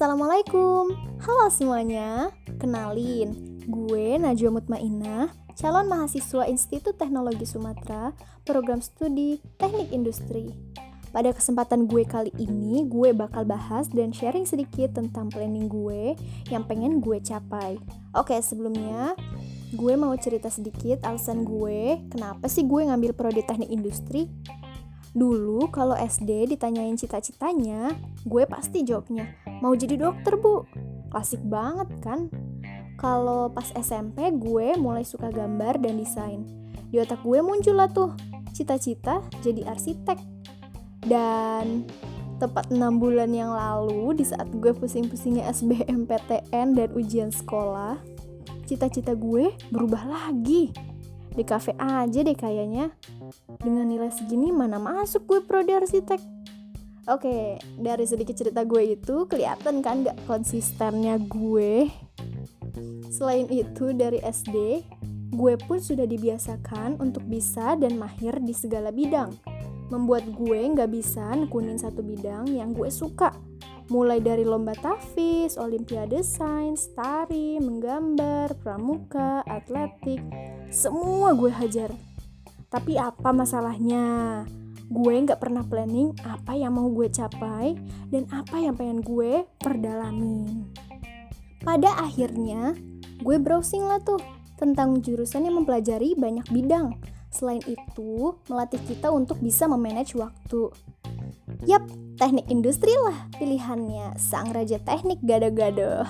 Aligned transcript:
Assalamualaikum. 0.00 0.96
Halo 1.20 1.52
semuanya. 1.52 2.32
Kenalin 2.56 3.60
Gue 3.68 4.16
Najwa 4.16 4.56
Mutmainah 4.56 5.28
Calon 5.52 5.92
mahasiswa 5.92 6.48
Institut 6.48 6.96
Teknologi 6.96 7.44
Sumatera 7.44 8.16
Program 8.48 8.80
Studi 8.80 9.44
Teknik 9.60 9.92
Industri. 9.92 10.56
Pada 11.12 11.36
kesempatan 11.36 11.84
gue 11.84 12.08
kali 12.08 12.32
ini 12.40 12.88
Gue 12.88 13.12
bakal 13.12 13.44
bahas 13.44 13.92
dan 13.92 14.08
sharing 14.08 14.48
sedikit 14.48 14.96
tentang 14.96 15.28
planning 15.28 15.68
gue 15.68 16.16
Yang 16.48 16.64
pengen 16.64 17.04
gue 17.04 17.20
capai. 17.20 17.76
Oke 18.16 18.40
sebelumnya 18.40 19.12
Gue 19.76 20.00
mau 20.00 20.16
cerita 20.16 20.48
sedikit 20.48 21.04
alasan 21.04 21.44
gue 21.44 22.08
Kenapa 22.08 22.48
sih 22.48 22.64
gue 22.64 22.88
ngambil 22.88 23.12
prodi 23.12 23.44
teknik 23.44 23.68
industri 23.68 24.32
Dulu 25.10 25.66
kalau 25.74 25.98
SD 25.98 26.54
ditanyain 26.54 26.94
cita-citanya, 26.94 27.90
gue 28.22 28.46
pasti 28.46 28.86
jawabnya, 28.86 29.26
mau 29.58 29.74
jadi 29.74 29.98
dokter 29.98 30.38
bu. 30.38 30.62
Klasik 31.10 31.42
banget 31.42 31.90
kan? 31.98 32.30
Kalau 32.94 33.50
pas 33.50 33.66
SMP 33.74 34.30
gue 34.38 34.78
mulai 34.78 35.02
suka 35.02 35.34
gambar 35.34 35.82
dan 35.82 35.98
desain. 35.98 36.46
Di 36.94 37.02
otak 37.02 37.26
gue 37.26 37.42
muncul 37.42 37.74
lah 37.74 37.90
tuh, 37.90 38.14
cita-cita 38.54 39.18
jadi 39.42 39.66
arsitek. 39.66 40.18
Dan 41.02 41.90
tepat 42.38 42.70
6 42.70 42.78
bulan 43.02 43.34
yang 43.34 43.50
lalu 43.50 44.14
di 44.14 44.24
saat 44.24 44.46
gue 44.52 44.70
pusing-pusingnya 44.70 45.50
SBMPTN 45.50 46.78
dan 46.78 46.88
ujian 46.94 47.34
sekolah, 47.34 47.98
cita-cita 48.70 49.18
gue 49.18 49.50
berubah 49.74 50.06
lagi 50.06 50.70
di 51.30 51.44
kafe 51.46 51.76
aja 51.78 52.20
deh 52.26 52.34
kayaknya 52.34 52.90
dengan 53.62 53.86
nilai 53.86 54.10
segini 54.10 54.50
mana 54.50 54.82
masuk 54.82 55.26
gue 55.26 55.40
prodi 55.46 55.74
arsitek 55.74 56.40
Oke, 57.08 57.58
dari 57.80 58.04
sedikit 58.06 58.38
cerita 58.38 58.62
gue 58.62 58.94
itu 58.94 59.26
kelihatan 59.26 59.82
kan 59.82 60.06
gak 60.06 60.20
konsistennya 60.30 61.18
gue. 61.18 61.90
Selain 63.10 63.50
itu 63.50 63.90
dari 63.96 64.22
SD, 64.22 64.84
gue 65.32 65.54
pun 65.64 65.82
sudah 65.82 66.06
dibiasakan 66.06 67.02
untuk 67.02 67.26
bisa 67.26 67.74
dan 67.80 67.98
mahir 67.98 68.38
di 68.44 68.54
segala 68.54 68.94
bidang. 68.94 69.32
Membuat 69.90 70.28
gue 70.28 70.60
gak 70.76 70.92
bisa 70.92 71.34
nekunin 71.34 71.80
satu 71.80 72.04
bidang 72.04 72.46
yang 72.52 72.76
gue 72.76 72.92
suka 72.92 73.34
mulai 73.90 74.22
dari 74.22 74.46
lomba 74.46 74.72
tafis, 74.78 75.58
olimpiade 75.58 76.22
sains, 76.22 76.94
tari, 76.94 77.58
menggambar, 77.58 78.54
pramuka, 78.62 79.42
atletik, 79.44 80.22
semua 80.70 81.34
gue 81.34 81.50
hajar. 81.50 81.90
Tapi 82.70 82.94
apa 82.94 83.34
masalahnya? 83.34 84.46
Gue 84.86 85.18
nggak 85.18 85.42
pernah 85.42 85.66
planning 85.66 86.14
apa 86.22 86.54
yang 86.54 86.78
mau 86.78 86.86
gue 86.90 87.10
capai 87.10 87.74
dan 88.14 88.30
apa 88.30 88.62
yang 88.62 88.78
pengen 88.78 89.02
gue 89.02 89.42
perdalamin. 89.58 90.70
Pada 91.66 91.98
akhirnya, 91.98 92.78
gue 93.20 93.36
browsing 93.42 93.84
lah 93.90 93.98
tuh 93.98 94.22
tentang 94.54 95.02
jurusan 95.02 95.50
yang 95.50 95.58
mempelajari 95.58 96.14
banyak 96.14 96.46
bidang. 96.54 96.94
Selain 97.30 97.62
itu, 97.66 98.34
melatih 98.46 98.82
kita 98.86 99.10
untuk 99.10 99.38
bisa 99.42 99.66
memanage 99.66 100.14
waktu. 100.18 100.70
Yap, 101.68 101.84
teknik 102.16 102.48
industri 102.48 102.92
lah 102.96 103.28
pilihannya. 103.36 104.16
Sang 104.16 104.48
raja 104.48 104.80
teknik 104.80 105.20
gado-gado. 105.20 106.08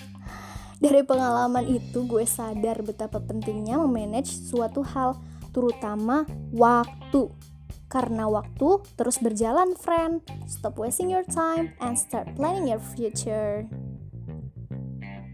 Dari 0.84 1.00
pengalaman 1.00 1.64
itu 1.64 2.04
gue 2.04 2.28
sadar 2.28 2.84
betapa 2.84 3.16
pentingnya 3.16 3.80
memanage 3.80 4.28
suatu 4.28 4.84
hal, 4.84 5.16
terutama 5.56 6.28
waktu. 6.52 7.32
Karena 7.88 8.28
waktu 8.28 8.84
terus 8.98 9.16
berjalan, 9.24 9.72
friend. 9.72 10.20
Stop 10.44 10.76
wasting 10.76 11.08
your 11.08 11.24
time 11.24 11.72
and 11.80 11.96
start 11.96 12.28
planning 12.36 12.68
your 12.68 12.82
future. 12.92 13.64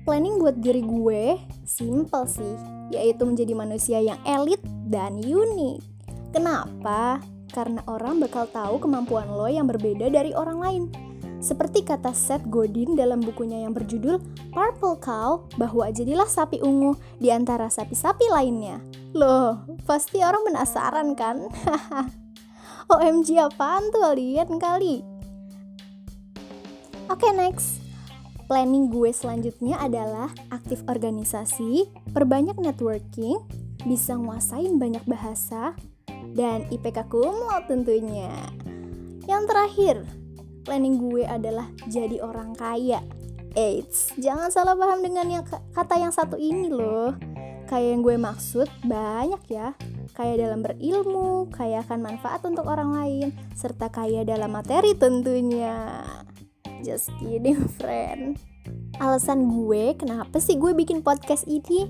Planning 0.06 0.38
buat 0.38 0.62
diri 0.62 0.86
gue 0.86 1.42
simple 1.66 2.26
sih, 2.30 2.54
yaitu 2.94 3.26
menjadi 3.26 3.52
manusia 3.58 3.98
yang 3.98 4.22
elit 4.22 4.62
dan 4.86 5.18
unik. 5.18 5.82
Kenapa? 6.30 7.18
Karena 7.50 7.82
orang 7.90 8.22
bakal 8.22 8.46
tahu 8.46 8.82
kemampuan 8.82 9.28
lo 9.28 9.50
yang 9.50 9.66
berbeda 9.66 10.08
dari 10.08 10.32
orang 10.32 10.58
lain. 10.58 10.84
Seperti 11.40 11.80
kata 11.80 12.12
Seth 12.12 12.44
Godin 12.52 12.94
dalam 12.94 13.24
bukunya 13.24 13.64
yang 13.64 13.72
berjudul 13.72 14.20
Purple 14.52 15.00
Cow, 15.00 15.48
bahwa 15.56 15.88
jadilah 15.88 16.28
sapi 16.28 16.60
ungu 16.60 17.00
di 17.16 17.32
antara 17.32 17.72
sapi-sapi 17.72 18.28
lainnya. 18.28 18.78
Loh, 19.16 19.64
pasti 19.88 20.20
orang 20.20 20.44
penasaran 20.44 21.16
kan? 21.16 21.48
OMG 22.92 23.40
apaan 23.40 23.88
tuh 23.88 24.12
kalian 24.12 24.60
kali? 24.60 25.00
Oke 27.08 27.24
okay, 27.24 27.32
next. 27.32 27.80
Planning 28.50 28.90
gue 28.92 29.14
selanjutnya 29.14 29.78
adalah 29.78 30.28
aktif 30.52 30.82
organisasi, 30.90 31.86
perbanyak 32.12 32.58
networking, 32.58 33.38
bisa 33.86 34.18
nguasain 34.18 34.76
banyak 34.76 35.02
bahasa, 35.06 35.72
dan 36.34 36.66
IPK 36.70 37.06
kumlot 37.10 37.66
tentunya. 37.66 38.30
Yang 39.26 39.42
terakhir, 39.46 39.96
planning 40.64 40.98
gue 40.98 41.22
adalah 41.26 41.68
jadi 41.86 42.22
orang 42.22 42.54
kaya. 42.54 43.02
Eits, 43.58 44.14
jangan 44.14 44.46
salah 44.54 44.78
paham 44.78 45.02
dengan 45.02 45.26
yang 45.26 45.44
kata 45.74 45.98
yang 45.98 46.14
satu 46.14 46.38
ini 46.38 46.70
loh. 46.70 47.18
Kayak 47.66 47.88
yang 47.94 48.02
gue 48.02 48.16
maksud 48.18 48.68
banyak 48.86 49.42
ya. 49.50 49.74
Kaya 50.14 50.38
dalam 50.38 50.62
berilmu, 50.62 51.50
kaya 51.54 51.82
akan 51.86 52.02
manfaat 52.02 52.42
untuk 52.46 52.66
orang 52.66 52.94
lain, 52.94 53.28
serta 53.54 53.90
kaya 53.90 54.26
dalam 54.26 54.54
materi 54.54 54.94
tentunya. 54.94 56.02
Just 56.82 57.10
kidding, 57.18 57.66
friend. 57.78 58.38
Alasan 59.00 59.48
gue 59.48 59.96
kenapa 59.96 60.38
sih 60.38 60.58
gue 60.60 60.76
bikin 60.76 61.00
podcast 61.00 61.48
ini? 61.48 61.88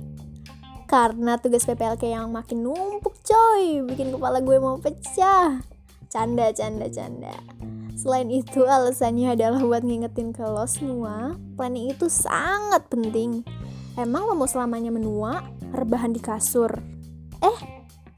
Karena 0.91 1.39
tugas 1.39 1.63
PPLK 1.71 2.19
yang 2.19 2.35
makin 2.35 2.67
numpuk 2.67 3.15
coy. 3.23 3.87
Bikin 3.87 4.11
kepala 4.11 4.43
gue 4.43 4.59
mau 4.59 4.75
pecah. 4.75 5.63
Canda, 6.11 6.51
canda, 6.51 6.91
canda. 6.91 7.31
Selain 7.95 8.27
itu 8.27 8.67
alasannya 8.67 9.39
adalah 9.39 9.63
buat 9.63 9.87
ngingetin 9.87 10.35
ke 10.35 10.43
lo 10.43 10.67
semua 10.67 11.39
Planning 11.55 11.95
itu 11.95 12.11
sangat 12.11 12.91
penting. 12.91 13.47
Emang 13.95 14.27
lo 14.27 14.35
mau 14.35 14.51
selamanya 14.51 14.91
menua, 14.91 15.47
rebahan 15.71 16.11
di 16.11 16.19
kasur? 16.19 16.75
Eh, 17.39 17.59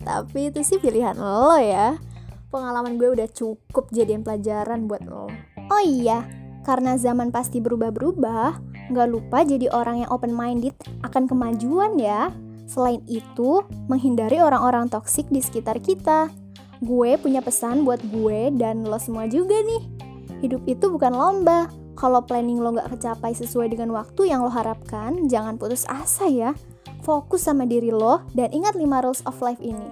tapi 0.00 0.48
itu 0.48 0.64
sih 0.64 0.80
pilihan 0.80 1.20
lo 1.20 1.60
ya. 1.60 2.00
Pengalaman 2.48 2.96
gue 2.96 3.12
udah 3.12 3.28
cukup 3.28 3.92
jadian 3.92 4.24
pelajaran 4.24 4.88
buat 4.88 5.04
lo. 5.04 5.28
Oh 5.68 5.82
iya, 5.84 6.24
karena 6.64 6.96
zaman 6.96 7.28
pasti 7.28 7.60
berubah-berubah 7.60 8.72
Gak 8.92 9.08
lupa 9.08 9.40
jadi 9.40 9.72
orang 9.72 10.04
yang 10.04 10.10
open-minded 10.12 10.74
akan 11.00 11.24
kemajuan 11.24 11.96
ya 11.96 12.28
Selain 12.66 13.02
itu, 13.10 13.62
menghindari 13.86 14.40
orang-orang 14.40 14.88
toksik 14.88 15.28
di 15.28 15.40
sekitar 15.44 15.78
kita. 15.82 16.32
Gue 16.82 17.14
punya 17.14 17.38
pesan 17.38 17.86
buat 17.86 18.02
gue 18.10 18.50
dan 18.58 18.82
lo 18.82 18.98
semua 18.98 19.30
juga 19.30 19.54
nih. 19.62 19.82
Hidup 20.42 20.66
itu 20.66 20.90
bukan 20.90 21.14
lomba. 21.14 21.70
Kalau 21.94 22.24
planning 22.24 22.58
lo 22.58 22.74
gak 22.74 22.98
kecapai 22.98 23.36
sesuai 23.36 23.70
dengan 23.70 23.94
waktu 23.94 24.32
yang 24.32 24.42
lo 24.42 24.50
harapkan, 24.50 25.30
jangan 25.30 25.60
putus 25.60 25.86
asa 25.86 26.26
ya. 26.26 26.50
Fokus 27.06 27.46
sama 27.46 27.68
diri 27.68 27.94
lo 27.94 28.26
dan 28.34 28.50
ingat 28.50 28.74
5 28.74 28.82
rules 29.04 29.22
of 29.28 29.38
life 29.44 29.60
ini. 29.62 29.86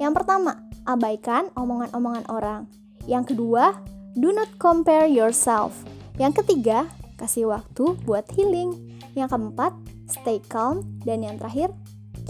Yang 0.00 0.22
pertama, 0.22 0.64
abaikan 0.88 1.52
omongan-omongan 1.58 2.24
orang. 2.32 2.64
Yang 3.04 3.34
kedua, 3.34 3.76
do 4.16 4.32
not 4.32 4.48
compare 4.56 5.04
yourself. 5.04 5.76
Yang 6.16 6.44
ketiga, 6.44 6.88
kasih 7.20 7.52
waktu 7.52 7.96
buat 8.08 8.24
healing. 8.32 8.76
Yang 9.12 9.36
keempat, 9.36 9.72
stay 10.08 10.40
calm. 10.48 10.84
Dan 11.04 11.24
yang 11.26 11.36
terakhir, 11.36 11.74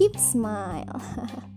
keep 0.00 0.16
smile. 0.16 0.96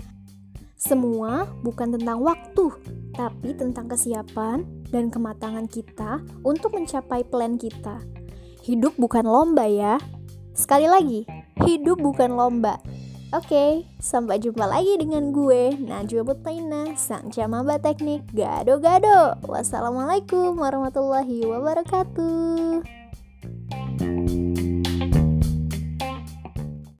Semua 0.75 1.47
bukan 1.63 1.95
tentang 1.95 2.19
waktu, 2.19 2.75
tapi 3.15 3.55
tentang 3.55 3.87
kesiapan 3.87 4.67
dan 4.91 5.07
kematangan 5.07 5.63
kita 5.71 6.19
untuk 6.43 6.75
mencapai 6.75 7.23
plan 7.23 7.55
kita. 7.55 8.03
Hidup 8.67 8.99
bukan 8.99 9.23
lomba 9.23 9.63
ya. 9.63 9.95
Sekali 10.51 10.91
lagi, 10.91 11.23
hidup 11.63 12.03
bukan 12.03 12.35
lomba. 12.35 12.83
Oke, 13.31 13.87
sampai 14.03 14.43
jumpa 14.43 14.67
lagi 14.67 14.99
dengan 14.99 15.31
gue, 15.31 15.79
Najwa 15.79 16.35
Mutmainah, 16.35 16.99
sang 16.99 17.31
camaba 17.31 17.79
teknik 17.79 18.27
Gado-Gado. 18.35 19.39
Wassalamualaikum 19.47 20.59
warahmatullahi 20.59 21.47
wabarakatuh. 21.47 22.83